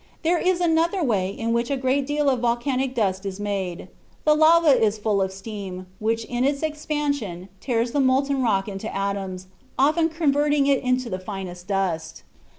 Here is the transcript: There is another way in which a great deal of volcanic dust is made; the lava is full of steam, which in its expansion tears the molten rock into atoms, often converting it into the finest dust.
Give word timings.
There 0.23 0.39
is 0.39 0.59
another 0.61 1.03
way 1.03 1.29
in 1.29 1.53
which 1.53 1.69
a 1.69 1.77
great 1.77 2.07
deal 2.07 2.27
of 2.27 2.39
volcanic 2.39 2.95
dust 2.95 3.23
is 3.23 3.39
made; 3.39 3.87
the 4.25 4.33
lava 4.33 4.69
is 4.69 4.97
full 4.97 5.21
of 5.21 5.31
steam, 5.31 5.85
which 5.99 6.25
in 6.25 6.43
its 6.43 6.63
expansion 6.63 7.49
tears 7.59 7.91
the 7.91 7.99
molten 7.99 8.41
rock 8.41 8.67
into 8.67 8.91
atoms, 8.97 9.45
often 9.77 10.09
converting 10.09 10.65
it 10.65 10.81
into 10.81 11.07
the 11.07 11.19
finest 11.19 11.67
dust. 11.67 12.23